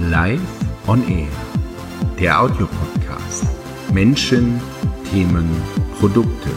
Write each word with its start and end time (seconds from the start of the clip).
Live 0.00 0.40
on 0.88 1.08
Air, 1.08 1.28
der 2.18 2.42
Audiopodcast. 2.42 3.46
Menschen, 3.92 4.60
Themen, 5.08 5.48
Produkte. 6.00 6.50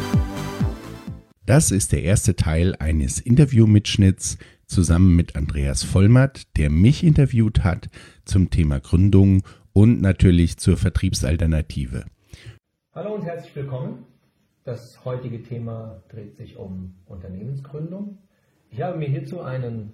Das 1.46 1.70
ist 1.70 1.92
der 1.92 2.02
erste 2.02 2.36
Teil 2.36 2.76
eines 2.80 3.20
Interviewmitschnitts 3.20 4.40
zusammen 4.66 5.16
mit 5.16 5.36
Andreas 5.36 5.84
Vollmatt, 5.84 6.48
der 6.58 6.72
mich 6.72 7.04
interviewt 7.04 7.64
hat 7.64 7.90
zum 8.26 8.50
Thema 8.50 8.80
Gründung 8.80 9.44
und 9.72 10.02
natürlich 10.02 10.58
zur 10.58 10.76
Vertriebsalternative. 10.76 12.06
Hallo 12.96 13.14
und 13.14 13.24
herzlich 13.24 13.56
willkommen. 13.56 14.08
Das 14.64 15.06
heutige 15.06 15.44
Thema 15.44 16.02
dreht 16.10 16.38
sich 16.38 16.58
um 16.58 16.96
Unternehmensgründung. 17.06 18.18
Ich 18.72 18.82
habe 18.82 18.98
mir 18.98 19.08
hierzu 19.08 19.42
einen 19.42 19.94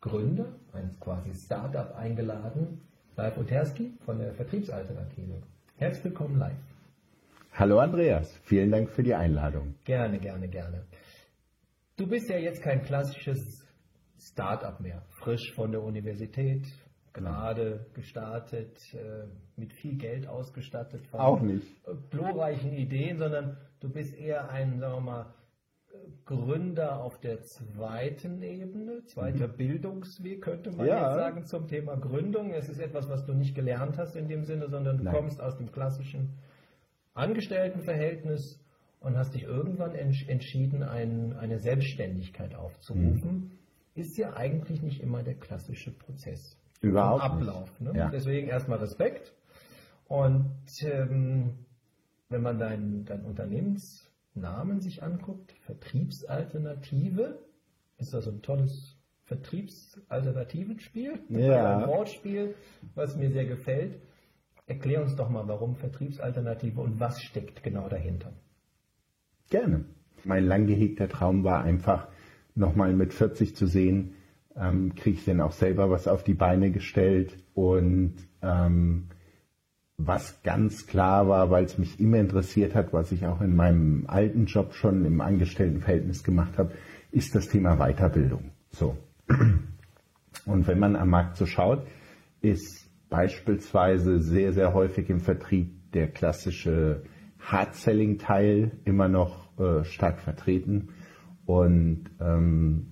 Gründer, 0.00 0.54
ein 0.76 0.94
quasi 1.00 1.32
Startup 1.34 1.94
eingeladen, 1.96 2.80
Live 3.16 3.38
Oterski 3.38 3.94
von 4.04 4.18
der 4.18 4.34
Vertriebsalternative. 4.34 5.42
Herzlich 5.76 6.04
willkommen 6.04 6.38
live. 6.38 6.58
Hallo 7.52 7.78
Andreas, 7.78 8.30
vielen 8.44 8.70
Dank 8.70 8.90
für 8.90 9.02
die 9.02 9.14
Einladung. 9.14 9.74
Gerne, 9.84 10.18
gerne, 10.18 10.48
gerne. 10.48 10.84
Du 11.96 12.06
bist 12.06 12.28
ja 12.28 12.36
jetzt 12.36 12.62
kein 12.62 12.82
klassisches 12.82 13.66
Startup 14.18 14.78
mehr, 14.80 15.02
frisch 15.22 15.54
von 15.54 15.70
der 15.72 15.82
Universität, 15.82 16.66
gerade 17.14 17.86
gestartet, 17.94 18.76
äh, 18.92 19.24
mit 19.56 19.72
viel 19.72 19.96
Geld 19.96 20.28
ausgestattet, 20.28 21.06
von 21.06 21.20
Auch 21.20 21.40
nicht. 21.40 21.66
glorreichen 22.10 22.74
Ideen, 22.74 23.16
sondern 23.16 23.56
du 23.80 23.88
bist 23.90 24.14
eher 24.14 24.50
ein, 24.50 24.78
sagen 24.78 24.94
wir 24.96 25.00
mal, 25.00 25.34
Gründer 26.24 27.02
auf 27.02 27.20
der 27.20 27.42
zweiten 27.42 28.42
Ebene, 28.42 29.04
zweiter 29.04 29.48
mhm. 29.48 29.56
Bildungsweg 29.56 30.42
könnte 30.42 30.72
man 30.72 30.86
ja. 30.86 31.06
jetzt 31.06 31.14
sagen 31.14 31.44
zum 31.44 31.66
Thema 31.68 31.96
Gründung. 31.96 32.52
Es 32.52 32.68
ist 32.68 32.80
etwas, 32.80 33.08
was 33.08 33.24
du 33.24 33.32
nicht 33.32 33.54
gelernt 33.54 33.96
hast 33.96 34.16
in 34.16 34.28
dem 34.28 34.44
Sinne, 34.44 34.68
sondern 34.68 34.98
du 34.98 35.04
Nein. 35.04 35.14
kommst 35.14 35.40
aus 35.40 35.56
dem 35.56 35.70
klassischen 35.70 36.34
Angestelltenverhältnis 37.14 38.60
und 39.00 39.16
hast 39.16 39.34
dich 39.34 39.44
irgendwann 39.44 39.94
entschieden, 39.94 40.82
ein, 40.82 41.32
eine 41.34 41.58
Selbstständigkeit 41.58 42.54
aufzurufen. 42.54 43.30
Mhm. 43.30 43.50
Ist 43.94 44.18
ja 44.18 44.36
eigentlich 44.36 44.82
nicht 44.82 45.00
immer 45.00 45.22
der 45.22 45.36
klassische 45.36 45.92
Prozess. 45.92 46.58
Überhaupt 46.80 47.22
Ablauf. 47.22 47.80
Ne? 47.80 47.92
Ja. 47.94 48.10
Deswegen 48.10 48.48
erstmal 48.48 48.78
Respekt. 48.78 49.32
Und 50.08 50.50
ähm, 50.82 51.66
wenn 52.28 52.42
man 52.42 52.58
dein, 52.58 53.04
dein 53.04 53.24
Unternehmens 53.24 54.05
Namen 54.36 54.80
sich 54.80 55.02
anguckt, 55.02 55.52
Vertriebsalternative, 55.60 57.38
ist 57.98 58.14
das 58.14 58.28
ein 58.28 58.42
tolles 58.42 58.96
Vertriebsalternativenspiel, 59.24 61.18
ja. 61.30 61.78
ein 61.78 61.88
Wortspiel, 61.88 62.54
was 62.94 63.16
mir 63.16 63.30
sehr 63.30 63.46
gefällt. 63.46 64.00
Erklär 64.66 65.02
uns 65.02 65.16
doch 65.16 65.28
mal, 65.28 65.48
warum 65.48 65.74
Vertriebsalternative 65.76 66.80
und 66.80 67.00
was 67.00 67.20
steckt 67.22 67.62
genau 67.62 67.88
dahinter. 67.88 68.32
Gerne. 69.48 69.84
Mein 70.24 70.44
lang 70.44 70.66
gehegter 70.66 71.08
Traum 71.08 71.44
war 71.44 71.62
einfach, 71.62 72.08
nochmal 72.54 72.92
mit 72.92 73.12
40 73.12 73.54
zu 73.54 73.66
sehen, 73.66 74.14
ähm, 74.56 74.94
kriege 74.94 75.18
ich 75.18 75.24
denn 75.24 75.40
auch 75.40 75.52
selber 75.52 75.90
was 75.90 76.08
auf 76.08 76.24
die 76.24 76.34
Beine 76.34 76.70
gestellt 76.70 77.36
und 77.54 78.14
ähm, 78.42 79.08
was 79.98 80.42
ganz 80.42 80.86
klar 80.86 81.28
war, 81.28 81.50
weil 81.50 81.64
es 81.64 81.78
mich 81.78 81.98
immer 81.98 82.18
interessiert 82.18 82.74
hat, 82.74 82.92
was 82.92 83.12
ich 83.12 83.26
auch 83.26 83.40
in 83.40 83.56
meinem 83.56 84.04
alten 84.06 84.46
Job 84.46 84.74
schon 84.74 85.04
im 85.04 85.20
Angestelltenverhältnis 85.20 86.22
gemacht 86.22 86.58
habe, 86.58 86.72
ist 87.12 87.34
das 87.34 87.48
Thema 87.48 87.76
Weiterbildung. 87.76 88.50
So. 88.70 88.96
Und 90.44 90.68
wenn 90.68 90.78
man 90.78 90.96
am 90.96 91.08
Markt 91.08 91.36
so 91.36 91.46
schaut, 91.46 91.86
ist 92.42 92.88
beispielsweise 93.08 94.20
sehr, 94.20 94.52
sehr 94.52 94.74
häufig 94.74 95.08
im 95.08 95.20
Vertrieb 95.20 95.92
der 95.92 96.08
klassische 96.08 97.02
Hard-Selling-Teil 97.40 98.72
immer 98.84 99.08
noch 99.08 99.58
äh, 99.58 99.84
stark 99.84 100.20
vertreten. 100.20 100.90
Und 101.46 102.10
ähm, 102.20 102.88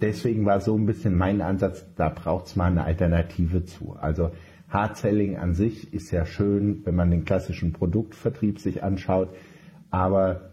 deswegen 0.00 0.44
war 0.44 0.60
so 0.60 0.76
ein 0.76 0.86
bisschen 0.86 1.16
mein 1.16 1.40
Ansatz, 1.40 1.86
da 1.94 2.08
braucht 2.10 2.46
es 2.46 2.56
mal 2.56 2.66
eine 2.66 2.84
Alternative 2.84 3.64
zu. 3.64 3.96
Also 3.98 4.32
Hard-Selling 4.70 5.36
an 5.36 5.54
sich 5.54 5.92
ist 5.92 6.10
ja 6.10 6.24
schön, 6.24 6.82
wenn 6.84 6.94
man 6.94 7.10
den 7.10 7.24
klassischen 7.24 7.72
Produktvertrieb 7.72 8.58
sich 8.60 8.82
anschaut. 8.82 9.30
Aber 9.90 10.52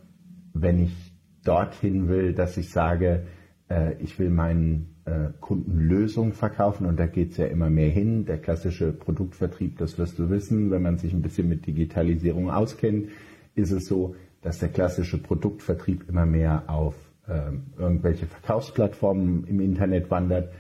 wenn 0.54 0.84
ich 0.84 1.14
dorthin 1.44 2.10
will, 2.10 2.34
dass 2.34 2.58
ich 2.58 2.72
sage, 2.72 3.28
äh, 3.70 3.94
ich 4.02 4.20
will 4.20 4.30
meinen 4.30 4.96
äh, 5.06 5.30
Kunden 5.40 5.80
Lösungen 5.80 6.34
verkaufen 6.34 6.86
und 6.86 7.00
da 7.00 7.06
geht 7.06 7.32
es 7.32 7.38
ja 7.38 7.46
immer 7.46 7.70
mehr 7.70 7.90
hin. 7.90 8.26
Der 8.26 8.40
klassische 8.40 8.92
Produktvertrieb, 8.92 9.78
das 9.78 9.98
wirst 9.98 10.20
du 10.20 10.30
wissen, 10.30 10.72
wenn 10.72 10.82
man 10.82 10.98
sich 10.98 11.14
ein 11.14 11.22
bisschen 11.22 11.48
mit 11.48 11.66
Digitalisierung 11.66 12.50
auskennt, 12.50 13.10
ist 13.56 13.72
es 13.72 13.86
so, 13.88 14.16
dass 14.42 14.60
der 14.60 14.70
klassische 14.70 15.18
Produktvertrieb 15.18 16.10
immer 16.10 16.26
mehr 16.26 16.64
auf 16.68 16.96
äh, 17.28 17.52
irgendwelche 17.78 18.26
Verkaufsplattformen 18.26 19.46
im 19.46 19.60
Internet 19.60 20.10
wandert, 20.10 20.52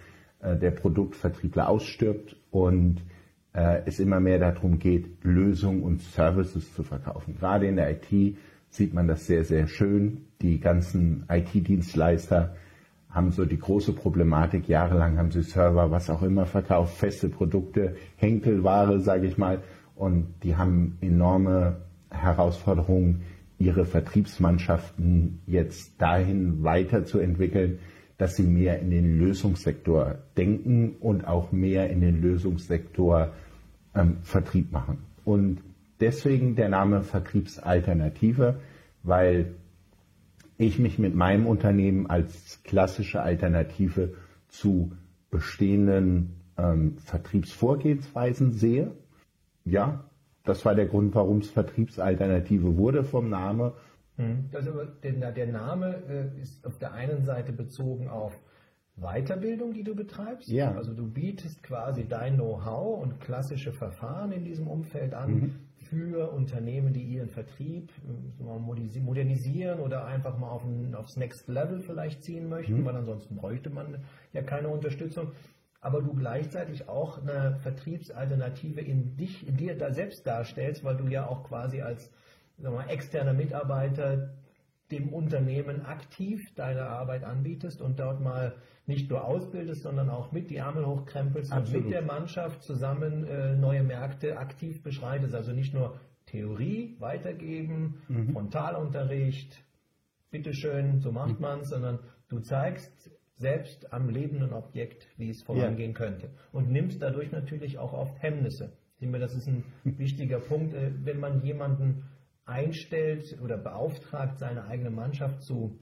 äh, 0.42 0.56
der 0.56 0.72
Produktvertriebler 0.72 1.70
ausstirbt 1.70 2.36
und 2.52 3.02
äh, 3.58 3.82
es 3.86 4.00
immer 4.00 4.20
mehr 4.20 4.38
darum 4.38 4.78
geht, 4.78 5.24
Lösungen 5.24 5.82
und 5.82 6.02
Services 6.02 6.74
zu 6.76 6.84
verkaufen. 6.84 7.36
Gerade 7.40 7.66
in 7.66 7.76
der 7.76 7.90
IT 7.92 8.38
sieht 8.70 8.94
man 8.94 9.08
das 9.08 9.26
sehr, 9.26 9.44
sehr 9.44 9.68
schön. 9.68 10.26
Die 10.42 10.60
ganzen 10.60 11.26
IT-Dienstleister 11.28 12.56
haben 13.10 13.32
so 13.32 13.46
die 13.46 13.58
große 13.58 13.94
Problematik, 13.94 14.68
jahrelang 14.68 15.18
haben 15.18 15.32
sie 15.32 15.42
Server, 15.42 15.90
was 15.90 16.10
auch 16.12 16.22
immer 16.22 16.46
verkauft, 16.46 16.98
feste 16.98 17.30
Produkte, 17.30 17.96
Henkelware, 18.18 19.00
sage 19.00 19.26
ich 19.26 19.40
mal, 19.40 19.64
und 19.96 20.28
die 20.44 20.56
haben 20.56 20.98
enorme 21.02 21.78
Herausforderungen, 22.12 23.24
ihre 23.58 23.86
Vertriebsmannschaften 23.86 25.40
jetzt 25.48 26.00
dahin 26.00 26.64
weiterzuentwickeln, 26.64 27.80
dass 28.20 28.36
sie 28.36 28.44
mehr 28.44 28.80
in 28.80 28.92
den 28.92 29.18
Lösungssektor 29.18 30.20
denken 30.38 30.96
und 31.00 31.28
auch 31.28 31.52
mehr 31.52 31.90
in 31.90 32.02
den 32.02 32.22
Lösungssektor 32.22 33.32
ähm, 33.98 34.18
Vertrieb 34.22 34.72
machen. 34.72 35.00
Und 35.26 35.62
deswegen 36.00 36.56
der 36.56 36.70
Name 36.70 37.02
Vertriebsalternative, 37.02 38.60
weil 39.04 39.56
ich 40.58 40.80
mich 40.80 41.00
mit 41.00 41.16
meinem 41.16 41.46
Unternehmen 41.46 42.08
als 42.08 42.62
klassische 42.64 43.22
Alternative 43.22 44.14
zu 44.48 44.92
bestehenden 45.30 46.36
ähm, 46.58 46.98
Vertriebsvorgehensweisen 47.00 48.54
sehe. 48.54 48.92
Ja, 49.66 50.06
das 50.44 50.66
war 50.66 50.76
der 50.76 50.88
Grund, 50.88 51.14
warum 51.14 51.40
es 51.40 51.50
Vertriebsalternative 51.50 52.78
wurde 52.78 53.04
vom 53.04 53.30
Name. 53.30 53.74
Also 54.52 54.72
der, 55.04 55.32
der 55.32 55.48
Name 55.48 56.02
äh, 56.10 56.42
ist 56.42 56.66
auf 56.66 56.80
der 56.80 56.94
einen 56.94 57.24
Seite 57.24 57.52
bezogen 57.52 58.08
auf 58.08 58.40
Weiterbildung, 58.98 59.74
die 59.74 59.84
du 59.84 59.96
betreibst. 59.96 60.50
Ja. 60.50 60.74
Also 60.74 60.94
du 60.94 61.08
bietest 61.08 61.62
quasi 61.64 62.08
dein 62.08 62.36
Know-how 62.36 63.02
und 63.02 63.20
klassische 63.20 63.72
Verfahren 63.72 64.32
in 64.32 64.44
diesem 64.44 64.68
Umfeld 64.68 65.14
an 65.14 65.34
mhm. 65.34 65.56
für 65.78 66.32
Unternehmen, 66.32 66.94
die 66.94 67.04
ihren 67.04 67.30
Vertrieb 67.30 67.92
äh, 68.42 69.00
modernisieren 69.00 69.80
oder 69.80 70.06
einfach 70.06 70.38
mal 70.40 70.50
auf 70.50 70.64
ein, 70.64 70.96
aufs 70.96 71.16
Next 71.16 71.48
Level 71.48 71.80
vielleicht 71.80 72.24
ziehen 72.24 72.50
möchten, 72.50 72.82
mhm. 72.82 72.86
weil 72.86 72.96
ansonsten 72.96 73.36
bräuchte 73.36 73.70
man 73.70 74.04
ja 74.34 74.42
keine 74.42 74.70
Unterstützung. 74.70 75.32
Aber 75.80 76.02
du 76.02 76.14
gleichzeitig 76.14 76.90
auch 76.90 77.22
eine 77.22 77.60
Vertriebsalternative 77.62 78.82
in 78.82 79.16
dich, 79.16 79.48
in 79.48 79.58
dir 79.58 79.78
da 79.78 79.94
selbst 79.94 80.26
darstellst, 80.26 80.84
weil 80.84 80.98
du 80.98 81.08
ja 81.08 81.28
auch 81.28 81.44
quasi 81.44 81.82
als 81.82 82.10
mal, 82.58 82.90
externer 82.90 83.34
Mitarbeiter 83.34 84.34
dem 84.92 85.10
Unternehmen 85.10 85.86
aktiv 85.86 86.54
deine 86.56 86.84
Arbeit 86.84 87.24
anbietest 87.24 87.82
und 87.82 88.00
dort 88.00 88.22
mal 88.22 88.56
nicht 88.86 89.10
nur 89.10 89.26
ausbildest, 89.26 89.84
sondern 89.84 90.10
auch 90.10 90.32
mit 90.32 90.50
die 90.50 90.58
Ärmel 90.58 90.86
hochkrempelst 90.86 91.52
Absolut. 91.52 91.76
und 91.76 91.84
mit 91.86 91.94
der 91.94 92.02
Mannschaft 92.04 92.64
zusammen 92.64 93.26
äh, 93.26 93.56
neue 93.56 93.84
Märkte 93.84 94.38
aktiv 94.38 94.82
beschreitest. 94.82 95.36
Also 95.36 95.52
nicht 95.52 95.74
nur 95.74 96.00
Theorie 96.26 96.96
weitergeben, 97.00 98.02
mhm. 98.08 98.32
Frontalunterricht, 98.32 99.62
bitteschön, 100.32 101.00
so 101.00 101.12
macht 101.12 101.36
mhm. 101.36 101.42
man 101.42 101.60
es, 101.62 101.70
sondern 101.70 102.00
du 102.30 102.40
zeigst 102.40 103.12
selbst 103.36 103.94
am 103.94 104.10
lebenden 104.10 104.54
Objekt, 104.54 105.08
wie 105.18 105.30
es 105.30 105.44
vorangehen 105.44 105.92
ja. 105.92 105.98
könnte. 105.98 106.30
Und 106.52 106.72
nimmst 106.72 107.02
dadurch 107.02 107.32
natürlich 107.32 107.78
auch 107.78 107.94
oft 107.94 108.22
Hemmnisse. 108.22 108.74
Ich 108.96 109.02
denke, 109.02 109.20
das 109.20 109.36
ist 109.36 109.48
ein 109.48 109.64
wichtiger 109.84 110.40
Punkt, 110.40 110.74
äh, 110.74 110.92
wenn 111.04 111.20
man 111.20 111.44
jemanden 111.44 112.04
einstellt 112.48 113.38
oder 113.44 113.58
beauftragt, 113.58 114.40
seine 114.40 114.66
eigene 114.66 114.90
Mannschaft 114.90 115.44
zu 115.44 115.78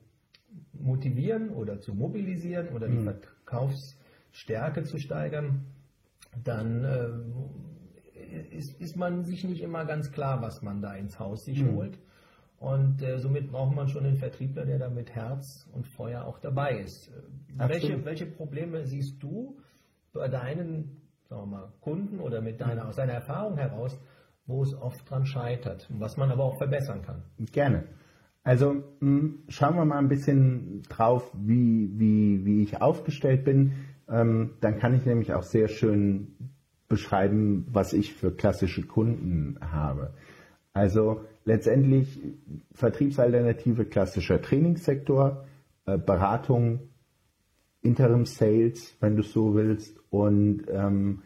motivieren 0.74 1.50
oder 1.52 1.80
zu 1.80 1.94
mobilisieren 1.94 2.70
oder 2.70 2.88
die 2.88 2.98
mhm. 2.98 3.04
Verkaufsstärke 3.04 4.84
zu 4.84 4.98
steigern, 4.98 5.66
dann 6.44 6.84
äh, 6.84 8.56
ist, 8.56 8.80
ist, 8.82 8.98
man 8.98 9.24
sich 9.24 9.44
nicht 9.44 9.62
immer 9.62 9.86
ganz 9.86 10.12
klar, 10.12 10.42
was 10.42 10.62
man 10.62 10.82
da 10.82 10.96
ins 10.96 11.20
Haus 11.20 11.46
sich 11.46 11.62
mhm. 11.62 11.76
holt. 11.76 12.00
Und 12.58 13.02
äh, 13.02 13.20
somit 13.20 13.52
braucht 13.52 13.76
man 13.76 13.88
schon 13.88 14.06
einen 14.06 14.18
Vertriebler, 14.18 14.66
der 14.66 14.80
da 14.80 14.90
mit 14.90 15.12
Herz 15.12 15.70
und 15.74 15.88
Feuer 15.88 16.26
auch 16.26 16.40
dabei 16.40 16.80
ist. 16.80 17.12
Welche, 17.56 18.04
welche 18.04 18.26
Probleme 18.26 18.86
siehst 18.86 19.22
du 19.22 19.60
bei 20.14 20.30
deinen 20.30 21.02
sagen 21.30 21.42
wir 21.42 21.58
mal, 21.58 21.74
Kunden 21.82 22.20
oder 22.20 22.42
mit 22.42 22.62
deiner, 22.62 22.88
aus 22.88 22.96
deiner 22.96 23.14
Erfahrung 23.14 23.58
heraus, 23.58 24.00
wo 24.48 24.64
es 24.64 24.74
oft 24.74 25.10
dran 25.10 25.26
scheitert, 25.26 25.88
was 25.90 26.18
man 26.18 26.32
aber 26.32 26.44
auch 26.44 26.58
verbessern 26.58 27.02
kann. 27.02 27.24
Gerne. 27.52 27.86
Also 28.44 28.84
mh, 29.00 29.34
schauen 29.50 29.76
wir 29.76 29.86
mal 29.86 29.98
ein 29.98 30.08
bisschen 30.08 30.84
drauf, 30.84 31.32
wie, 31.34 31.90
wie, 31.98 32.46
wie 32.46 32.62
ich 32.62 32.82
aufgestellt 32.82 33.44
bin. 33.44 33.74
Ähm, 34.08 34.52
dann 34.62 34.78
kann 34.78 34.94
ich 34.94 35.06
nämlich 35.06 35.34
auch 35.34 35.44
sehr 35.44 35.68
schön 35.68 36.36
beschreiben, 36.88 37.66
was 37.72 37.94
ich 37.94 38.14
für 38.14 38.32
klassische 38.32 38.84
Kunden 38.84 39.58
habe. 39.62 40.14
Also 40.74 41.22
letztendlich 41.46 42.20
Vertriebsalternative 42.74 43.86
klassischer 43.86 44.42
Trainingssektor, 44.42 45.46
äh, 45.86 45.98
Beratung, 45.98 46.82
Interim 47.82 48.26
Sales, 48.26 48.96
wenn 49.00 49.16
du 49.16 49.24
so 49.24 49.56
willst. 49.56 50.00
Und 50.12 50.66
ähm, 50.70 51.24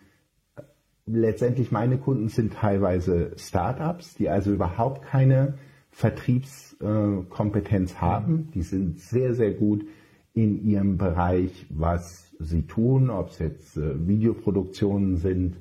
letztendlich 1.11 1.71
meine 1.71 1.97
Kunden 1.97 2.29
sind 2.29 2.53
teilweise 2.53 3.31
Startups, 3.37 4.13
die 4.15 4.29
also 4.29 4.53
überhaupt 4.53 5.01
keine 5.03 5.55
Vertriebskompetenz 5.91 7.93
äh, 7.93 7.95
haben. 7.95 8.51
Die 8.53 8.61
sind 8.61 8.99
sehr, 8.99 9.33
sehr 9.33 9.53
gut 9.53 9.85
in 10.33 10.63
ihrem 10.63 10.97
Bereich, 10.97 11.65
was 11.69 12.31
sie 12.39 12.63
tun, 12.63 13.09
ob 13.09 13.29
es 13.29 13.39
jetzt 13.39 13.77
äh, 13.77 14.07
Videoproduktionen 14.07 15.15
sind 15.17 15.57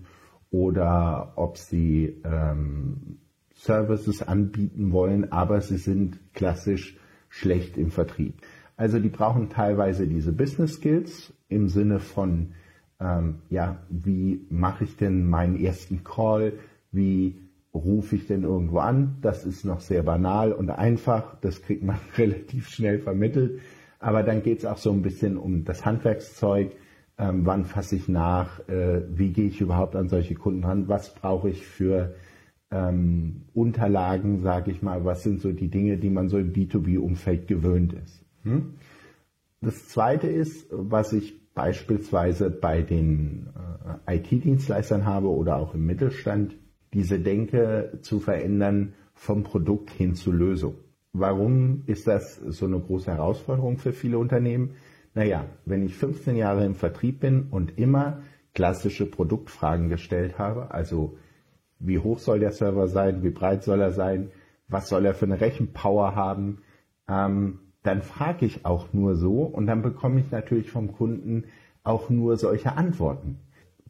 oder 0.51 1.33
ob 1.37 1.57
sie 1.57 2.21
ähm, 2.25 3.19
Services 3.55 4.23
anbieten 4.23 4.93
wollen, 4.93 5.33
aber 5.33 5.61
sie 5.61 5.79
sind 5.79 6.19
klassisch 6.33 6.97
schlecht 7.29 7.77
im 7.77 7.91
Vertrieb. 7.91 8.35
Also 8.77 9.01
die 9.01 9.09
brauchen 9.09 9.51
teilweise 9.51 10.07
diese 10.07 10.33
Business 10.33 10.75
Skills 10.75 11.33
im 11.49 11.69
Sinne 11.69 11.99
von, 11.99 12.53
ähm, 13.01 13.37
ja, 13.51 13.79
wie 13.89 14.47
mache 14.51 14.85
ich 14.85 14.97
denn 14.97 15.29
meinen 15.29 15.59
ersten 15.59 16.05
Call, 16.05 16.55
wie 16.91 17.39
rufe 17.75 18.17
ich 18.17 18.27
denn 18.27 18.43
irgendwo 18.43 18.79
an? 18.79 19.17
Das 19.21 19.45
ist 19.45 19.65
noch 19.65 19.81
sehr 19.81 20.03
banal 20.03 20.53
und 20.53 20.71
einfach, 20.71 21.37
das 21.41 21.63
kriegt 21.63 21.83
man 21.83 21.99
relativ 22.19 22.69
schnell 22.69 22.99
vermittelt. 22.99 23.61
Aber 24.01 24.23
dann 24.23 24.43
geht 24.43 24.59
es 24.59 24.65
auch 24.65 24.79
so 24.79 24.93
ein 24.93 25.03
bisschen 25.03 25.37
um 25.37 25.65
das 25.65 25.85
Handwerkszeug, 25.85 26.73
ähm, 27.19 27.45
wann 27.45 27.65
fasse 27.65 27.97
ich 27.97 28.09
nach, 28.09 28.61
äh, 28.69 29.03
wie 29.11 29.33
gehe 29.33 29.49
ich 29.49 29.61
überhaupt 29.61 29.97
an 29.97 30.09
solche 30.09 30.35
Kunden 30.35 30.65
ran, 30.65 30.89
was 30.89 31.15
brauche 31.15 31.51
ich 31.51 31.67
für 31.67 32.15
ähm, 32.71 33.43
Unterlagen, 33.55 34.41
sage 34.41 34.71
ich 34.71 34.83
mal, 34.83 35.05
was 35.05 35.23
sind 35.23 35.41
so 35.41 35.53
die 35.53 35.69
Dinge, 35.69 35.97
die 35.97 36.11
man 36.11 36.29
so 36.29 36.39
im 36.39 36.53
B2B-Umfeld 36.53 37.49
gewöhnt 37.49 37.93
ist. 37.93 38.25
Hm? 38.45 38.75
Das 39.61 39.89
Zweite 39.89 40.29
ist, 40.29 40.69
was 40.71 41.13
ich 41.13 41.35
beispielsweise 41.59 42.51
bei 42.51 42.83
den 42.83 43.49
äh, 44.07 44.17
IT-Dienstleistern 44.17 45.05
habe 45.05 45.29
oder 45.29 45.57
auch 45.57 45.75
im 45.75 45.87
Mittelstand, 45.87 46.55
diese 46.95 47.19
Denke 47.19 47.99
zu 48.01 48.21
verändern 48.21 48.95
vom 49.13 49.43
Produkt 49.43 49.91
hin 49.91 50.15
zur 50.15 50.35
Lösung. 50.35 50.77
Warum 51.13 51.83
ist 51.87 52.07
das 52.07 52.37
so 52.37 52.67
eine 52.67 52.79
große 52.79 53.11
Herausforderung 53.11 53.79
für 53.79 53.93
viele 53.93 54.19
Unternehmen? 54.19 54.77
Naja, 55.15 55.47
wenn 55.65 55.83
ich 55.83 55.97
15 55.97 56.37
Jahre 56.37 56.65
im 56.65 56.77
Vertrieb 56.77 57.19
bin 57.19 57.49
und 57.51 57.77
immer 57.77 58.23
klassische 58.55 59.07
Produktfragen 59.07 59.89
gestellt 59.89 60.39
habe, 60.39 60.71
also 60.71 61.19
wie 61.81 61.99
hoch 61.99 62.21
soll 62.21 62.39
der 62.39 62.53
Server 62.53 62.87
sein, 62.87 63.25
wie 63.25 63.31
breit 63.31 63.65
soll 63.65 63.81
er 63.81 63.91
sein, 63.91 64.31
was 64.69 64.89
soll 64.89 65.05
er 65.05 65.15
für 65.15 65.27
eine 65.27 65.41
Rechenpower 65.41 66.15
haben, 66.15 66.59
ähm, 67.09 67.59
dann 67.83 68.03
frage 68.03 68.47
ich 68.47 68.65
auch 68.65 68.93
nur 68.93 69.17
so 69.17 69.43
und 69.43 69.67
dann 69.67 69.83
bekomme 69.83 70.21
ich 70.21 70.31
natürlich 70.31 70.71
vom 70.71 70.93
Kunden 70.93 71.45
auch 71.85 72.11
nur 72.11 72.37
solche 72.37 72.77
Antworten. 72.77 73.39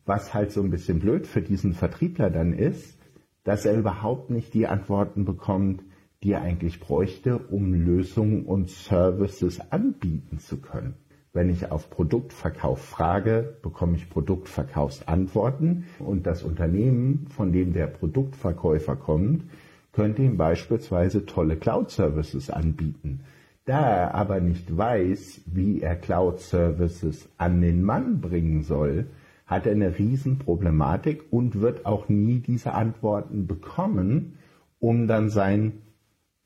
Was 0.05 0.35
halt 0.35 0.53
so 0.53 0.63
ein 0.63 0.71
bisschen 0.71 1.01
blöd 1.01 1.27
für 1.27 1.43
diesen 1.43 1.73
Vertriebler 1.73 2.31
dann 2.31 2.53
ist, 2.53 2.99
dass 3.45 3.65
er 3.65 3.79
überhaupt 3.79 4.31
nicht 4.31 4.55
die 4.55 4.67
Antworten 4.67 5.25
bekommt, 5.25 5.83
die 6.23 6.33
er 6.33 6.43
eigentlich 6.43 6.81
bräuchte, 6.81 7.39
um 7.39 7.73
Lösungen 7.73 8.45
und 8.45 8.71
Services 8.71 9.61
anbieten 9.71 10.39
zu 10.39 10.61
können. 10.61 10.95
Wenn 11.33 11.51
ich 11.51 11.71
auf 11.71 11.91
Produktverkauf 11.91 12.81
frage, 12.81 13.57
bekomme 13.63 13.97
ich 13.97 14.11
Produktverkaufsantworten 14.11 15.85
und 15.99 16.27
das 16.27 16.43
Unternehmen, 16.43 17.27
von 17.29 17.53
dem 17.53 17.73
der 17.73 17.87
Produktverkäufer 17.87 18.97
kommt, 18.97 19.45
könnte 19.93 20.23
ihm 20.23 20.37
beispielsweise 20.37 21.27
tolle 21.27 21.57
Cloud-Services 21.57 22.51
anbieten. 22.51 23.21
Da 23.69 23.87
er 23.87 24.15
aber 24.15 24.41
nicht 24.41 24.75
weiß, 24.75 25.43
wie 25.45 25.83
er 25.83 25.95
Cloud-Services 25.95 27.29
an 27.37 27.61
den 27.61 27.83
Mann 27.83 28.23
bringen 28.23 28.63
soll, 28.63 29.11
hat 29.45 29.67
er 29.67 29.73
eine 29.73 29.99
Riesenproblematik 29.99 31.25
und 31.31 31.61
wird 31.61 31.85
auch 31.85 32.09
nie 32.09 32.39
diese 32.39 32.73
Antworten 32.73 33.47
bekommen, 33.47 34.39
um 34.81 35.07
dann 35.07 35.29
sein 35.29 35.83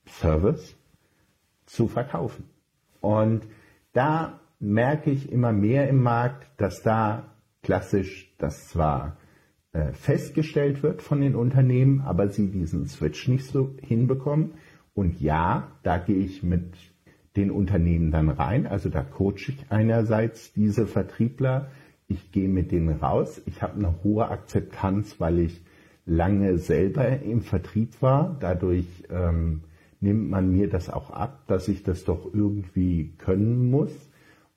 Service 0.05 0.75
zu 1.65 1.87
verkaufen. 1.87 2.43
Und 3.01 3.47
da 3.93 4.41
merke 4.59 5.13
ich 5.13 5.31
immer 5.31 5.53
mehr 5.53 5.89
im 5.89 6.03
Markt, 6.03 6.49
dass 6.57 6.83
da 6.83 7.31
klassisch 7.63 8.35
das 8.39 8.67
zwar 8.67 9.17
äh, 9.73 9.93
festgestellt 9.93 10.83
wird 10.83 11.03
von 11.03 11.21
den 11.21 11.37
Unternehmen, 11.37 12.01
aber 12.01 12.27
sie 12.31 12.51
diesen 12.51 12.89
Switch 12.89 13.29
nicht 13.29 13.47
so 13.47 13.77
hinbekommen. 13.81 14.55
Und 14.93 15.21
ja, 15.21 15.69
da 15.85 15.99
gehe 15.99 16.17
ich 16.17 16.43
mit 16.43 16.75
den 17.37 17.51
Unternehmen 17.51 18.11
dann 18.11 18.29
rein. 18.29 18.67
Also 18.67 18.89
da 18.89 19.03
coache 19.03 19.49
ich 19.49 19.67
einerseits 19.71 20.53
diese 20.53 20.87
Vertriebler. 20.87 21.71
Ich 22.09 22.33
gehe 22.33 22.49
mit 22.49 22.73
denen 22.73 22.91
raus. 22.91 23.41
Ich 23.47 23.63
habe 23.63 23.77
eine 23.79 24.03
hohe 24.05 24.29
Akzeptanz, 24.29 25.19
weil 25.19 25.39
ich 25.39 25.63
lange 26.05 26.59
selber 26.59 27.21
im 27.21 27.43
Vertrieb 27.43 28.03
war. 28.03 28.37
Dadurch 28.41 28.87
ähm, 29.11 29.63
nimmt 30.01 30.29
man 30.29 30.51
mir 30.53 30.69
das 30.69 30.91
auch 30.91 31.11
ab, 31.11 31.45
dass 31.47 31.69
ich 31.69 31.83
das 31.83 32.05
doch 32.05 32.33
irgendwie 32.33 33.15
können 33.19 33.71
muss. 33.71 33.93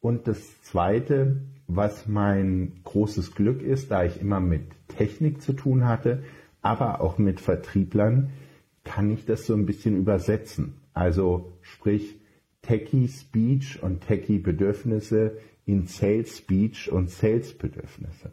Und 0.01 0.27
das 0.27 0.61
Zweite, 0.63 1.41
was 1.67 2.07
mein 2.07 2.73
großes 2.83 3.35
Glück 3.35 3.61
ist, 3.61 3.91
da 3.91 4.03
ich 4.03 4.21
immer 4.21 4.39
mit 4.39 4.63
Technik 4.87 5.41
zu 5.41 5.53
tun 5.53 5.85
hatte, 5.85 6.23
aber 6.61 7.01
auch 7.01 7.17
mit 7.17 7.39
Vertrieblern, 7.39 8.31
kann 8.83 9.11
ich 9.11 9.25
das 9.25 9.45
so 9.45 9.53
ein 9.53 9.65
bisschen 9.65 9.97
übersetzen. 9.97 10.75
Also 10.93 11.53
sprich 11.61 12.19
Techie 12.65 13.07
Speech 13.07 13.81
und 13.83 14.01
Techie 14.01 14.39
Bedürfnisse 14.39 15.37
in 15.65 15.87
Sales 15.87 16.37
Speech 16.37 16.91
und 16.91 17.09
Sales 17.09 17.57
Bedürfnisse. 17.57 18.31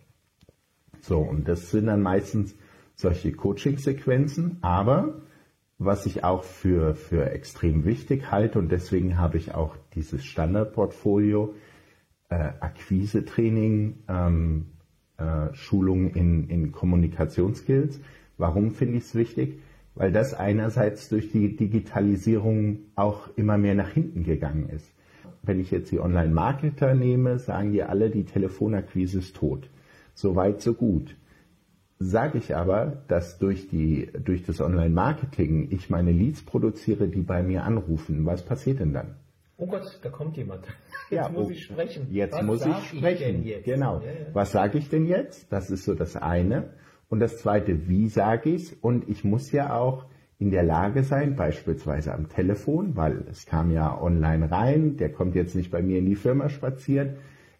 So, 1.01 1.19
und 1.19 1.49
das 1.49 1.71
sind 1.71 1.87
dann 1.87 2.03
meistens 2.03 2.55
solche 2.95 3.33
Coaching-Sequenzen, 3.33 4.59
aber 4.61 5.21
was 5.79 6.07
ich 6.07 6.23
auch 6.23 6.45
für, 6.45 6.95
für 6.95 7.31
extrem 7.31 7.85
wichtig 7.85 8.31
halte 8.31 8.59
und 8.59 8.71
deswegen 8.71 9.19
habe 9.19 9.37
ich 9.37 9.55
auch 9.55 9.77
dieses 9.95 10.25
Standardportfolio, 10.25 11.55
äh, 12.29 12.53
Akquise-Training, 12.61 14.05
ähm, 14.09 14.67
äh, 15.17 15.53
Schulung 15.55 16.15
in, 16.15 16.49
in 16.49 16.73
Kommunikationsskills. 16.73 18.01
Warum 18.39 18.71
finde 18.71 18.99
ich 18.99 19.05
es 19.05 19.15
wichtig? 19.15 19.61
Weil 19.95 20.13
das 20.13 20.35
einerseits 20.35 21.09
durch 21.09 21.31
die 21.31 21.57
Digitalisierung 21.57 22.79
auch 22.95 23.29
immer 23.37 23.59
mehr 23.59 23.75
nach 23.75 23.91
hinten 23.91 24.25
gegangen 24.25 24.69
ist. 24.69 24.93
Wenn 25.43 25.61
ich 25.61 25.71
jetzt 25.71 25.91
die 25.91 26.01
Online-Marketer 26.01 26.95
nehme, 26.95 27.39
sagen 27.39 27.73
die 27.73 27.83
alle, 27.83 28.11
die 28.11 28.25
Telefonakquise 28.25 29.19
ist 29.19 29.37
tot. 29.37 29.69
So 30.15 30.37
weit, 30.37 30.61
so 30.61 30.75
gut 30.75 31.17
sage 32.03 32.39
ich 32.39 32.55
aber, 32.55 33.03
dass 33.09 33.39
durch, 33.39 33.69
die, 33.69 34.11
durch 34.25 34.45
das 34.45 34.61
Online-Marketing 34.61 35.69
ich 35.71 35.91
meine 35.91 36.13
Leads 36.13 36.43
produziere, 36.43 37.09
die 37.09 37.23
bei 37.23 37.43
mir 37.43 37.65
anrufen. 37.65 38.27
Was 38.27 38.43
passiert 38.43 38.81
denn 38.81 38.93
dann? 38.93 39.17
Oh 39.57 39.67
Gott, 39.67 40.01
da 40.03 40.11
kommt 40.11 40.37
jemand. 40.37 40.67
Jetzt 41.11 41.27
ja, 41.27 41.29
muss 41.29 41.49
oh, 41.49 41.51
ich 41.51 41.65
sprechen. 41.65 42.07
Jetzt 42.11 42.35
Was 42.35 42.43
muss 42.43 42.67
ich 42.67 42.77
sprechen. 42.89 43.47
Ich 43.47 43.65
genau. 43.65 44.01
Ja, 44.01 44.07
ja. 44.07 44.13
Was 44.33 44.53
sage 44.53 44.79
ich 44.79 44.89
denn 44.89 45.05
jetzt? 45.05 45.53
Das 45.53 45.71
ist 45.71 45.85
so 45.85 45.95
das 45.95 46.17
eine. 46.17 46.71
Und 47.13 47.21
das 47.21 47.37
zweite, 47.37 47.91
wie 47.91 48.09
sage 48.09 48.49
ich 48.49 48.63
es? 48.63 48.73
Und 48.73 49.07
ich 49.07 49.23
muss 49.23 49.53
ja 49.53 49.77
auch 49.77 50.07
in 50.39 50.51
der 50.51 50.63
Lage 50.63 51.05
sein, 51.05 51.37
beispielsweise 51.37 52.15
am 52.15 52.31
Telefon, 52.31 52.97
weil 52.97 53.25
es 53.31 53.45
kam 53.45 53.71
ja 53.71 54.01
online 54.01 54.51
rein, 54.51 54.97
der 54.97 55.13
kommt 55.13 55.35
jetzt 55.35 55.55
nicht 55.55 55.71
bei 55.71 55.83
mir 55.83 55.99
in 55.99 56.07
die 56.07 56.15
Firma 56.15 56.49
spaziert. 56.49 57.19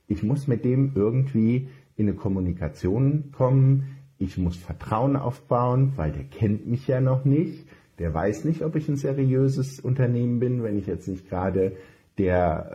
Ich 0.09 0.23
muss 0.23 0.49
mit 0.49 0.65
dem 0.65 0.93
irgendwie 0.95 1.69
in 1.97 2.09
eine 2.09 2.17
Kommunikation 2.17 3.31
kommen, 3.31 3.99
ich 4.17 4.39
muss 4.39 4.57
Vertrauen 4.57 5.17
aufbauen, 5.17 5.93
weil 5.97 6.13
der 6.13 6.25
kennt 6.25 6.67
mich 6.67 6.89
ja 6.89 7.03
noch 7.03 7.27
nicht. 7.27 7.69
Der 7.99 8.15
weiß 8.15 8.47
nicht, 8.47 8.63
ob 8.63 8.75
ich 8.75 8.89
ein 8.89 8.97
seriöses 8.97 9.81
Unternehmen 9.81 10.41
bin, 10.41 10.63
wenn 10.63 10.79
ich 10.79 10.87
jetzt 10.87 11.09
nicht 11.09 11.29
gerade 11.29 11.77
der 12.17 12.71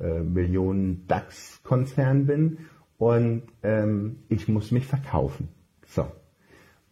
äh, 0.00 0.20
äh, 0.20 0.22
Millionen 0.22 1.06
DAX-Konzern 1.06 2.24
bin. 2.24 2.56
Und 2.96 3.42
ähm, 3.62 4.20
ich 4.30 4.48
muss 4.48 4.70
mich 4.70 4.86
verkaufen. 4.86 5.50
So. 5.94 6.10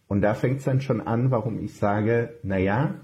Und 0.07 0.21
da 0.21 0.33
fängt 0.33 0.59
es 0.59 0.65
dann 0.65 0.81
schon 0.81 1.01
an, 1.01 1.31
warum 1.31 1.59
ich 1.59 1.73
sage, 1.75 2.35
naja, 2.43 2.95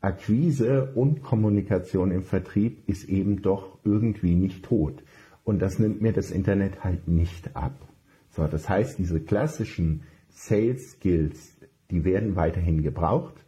Akquise 0.00 0.92
und 0.94 1.22
Kommunikation 1.22 2.10
im 2.10 2.24
Vertrieb 2.24 2.88
ist 2.88 3.08
eben 3.08 3.42
doch 3.42 3.78
irgendwie 3.84 4.34
nicht 4.34 4.64
tot. 4.64 5.02
Und 5.44 5.60
das 5.60 5.78
nimmt 5.78 6.00
mir 6.00 6.12
das 6.12 6.30
Internet 6.30 6.84
halt 6.84 7.08
nicht 7.08 7.56
ab 7.56 7.88
So, 8.30 8.46
das 8.46 8.68
heißt, 8.68 8.98
diese 8.98 9.20
klassischen 9.20 10.02
Sales 10.30 10.92
Skills, 10.92 11.56
die 11.90 12.04
werden 12.04 12.36
weiterhin 12.36 12.82
gebraucht 12.82 13.44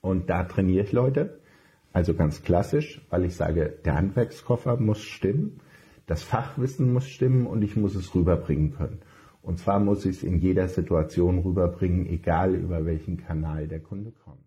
und 0.00 0.30
da 0.30 0.44
trainiere 0.44 0.84
ich 0.84 0.92
Leute. 0.92 1.40
Also 1.92 2.14
ganz 2.14 2.42
klassisch, 2.42 3.04
weil 3.10 3.24
ich 3.24 3.36
sage, 3.36 3.78
der 3.84 3.96
Handwerkskoffer 3.96 4.78
muss 4.78 5.02
stimmen, 5.02 5.60
das 6.06 6.22
Fachwissen 6.22 6.92
muss 6.92 7.06
stimmen 7.06 7.46
und 7.46 7.62
ich 7.62 7.76
muss 7.76 7.94
es 7.94 8.14
rüberbringen 8.14 8.74
können. 8.74 9.00
Und 9.42 9.58
zwar 9.58 9.80
muss 9.80 10.04
ich 10.06 10.16
es 10.18 10.22
in 10.22 10.38
jeder 10.38 10.68
Situation 10.68 11.40
rüberbringen, 11.40 12.06
egal 12.06 12.54
über 12.54 12.86
welchen 12.86 13.16
Kanal 13.16 13.66
der 13.66 13.80
Kunde 13.80 14.12
kommt. 14.12 14.41